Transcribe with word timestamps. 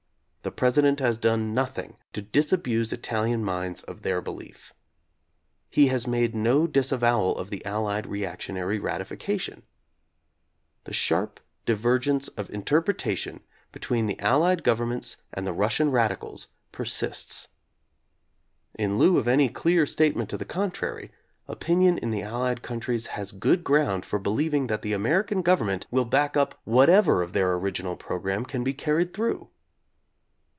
The 0.43 0.51
President 0.51 0.99
has 1.01 1.19
done 1.19 1.53
nothing 1.53 1.97
to 2.13 2.21
disabuse 2.23 2.91
Ital 2.91 3.27
ian 3.27 3.45
minds 3.45 3.83
of 3.83 4.01
their 4.01 4.21
belief. 4.21 4.73
He 5.69 5.85
has 5.89 6.07
made 6.07 6.33
no 6.33 6.65
dis 6.65 6.91
avowal 6.91 7.37
of 7.37 7.51
the 7.51 7.63
Allied 7.63 8.07
reactionary 8.07 8.79
ratification. 8.79 9.61
The 10.85 10.93
sharp 10.93 11.39
divergence 11.67 12.27
of 12.29 12.49
interpretation 12.49 13.41
between 13.71 14.07
the 14.07 14.19
Al 14.19 14.39
lied 14.39 14.63
governments 14.63 15.17
and 15.31 15.45
the 15.45 15.53
Russian 15.53 15.91
radicals 15.91 16.47
persists. 16.71 17.49
In 18.73 18.97
lieu 18.97 19.19
of 19.19 19.27
any 19.27 19.47
clear 19.47 19.85
statement 19.85 20.31
to 20.31 20.37
the 20.39 20.43
contrary, 20.43 21.11
opinion 21.47 21.99
in 21.99 22.09
the 22.09 22.23
Allied 22.23 22.63
countries 22.63 23.05
has 23.13 23.31
good 23.31 23.63
ground 23.63 24.05
for 24.05 24.17
believing 24.17 24.65
that 24.67 24.81
the 24.81 24.93
American 24.93 25.43
government 25.43 25.85
will 25.91 26.03
back 26.03 26.35
up 26.35 26.59
whatever 26.63 27.21
of 27.21 27.33
their 27.33 27.53
original 27.53 27.95
programme 27.95 28.43
can 28.43 28.63
be 28.63 28.73
carried 28.73 29.13
through. 29.13 29.47